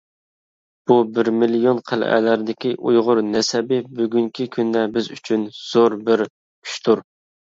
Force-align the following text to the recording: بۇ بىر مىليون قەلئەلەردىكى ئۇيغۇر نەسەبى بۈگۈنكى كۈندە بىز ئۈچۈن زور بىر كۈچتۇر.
بۇ 0.91 0.95
بىر 1.17 1.27
مىليون 1.41 1.81
قەلئەلەردىكى 1.89 2.71
ئۇيغۇر 2.91 3.21
نەسەبى 3.35 3.79
بۈگۈنكى 3.99 4.47
كۈندە 4.57 4.85
بىز 4.95 5.11
ئۈچۈن 5.17 5.47
زور 5.61 5.97
بىر 6.09 6.25
كۈچتۇر. 6.33 7.05